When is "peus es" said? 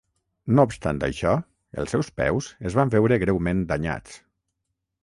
2.23-2.79